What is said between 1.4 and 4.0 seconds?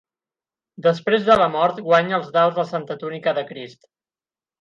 la mort, guanya als daus la Santa túnica de Crist.